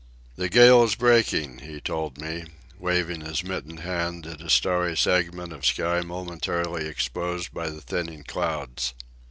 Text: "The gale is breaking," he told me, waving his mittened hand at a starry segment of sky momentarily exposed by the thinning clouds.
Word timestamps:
"The 0.35 0.49
gale 0.49 0.81
is 0.83 0.95
breaking," 0.95 1.59
he 1.59 1.79
told 1.79 2.17
me, 2.17 2.45
waving 2.79 3.21
his 3.21 3.43
mittened 3.43 3.81
hand 3.81 4.25
at 4.25 4.41
a 4.41 4.49
starry 4.49 4.97
segment 4.97 5.53
of 5.53 5.63
sky 5.63 6.01
momentarily 6.01 6.87
exposed 6.87 7.53
by 7.53 7.69
the 7.69 7.81
thinning 7.81 8.23
clouds. 8.23 8.95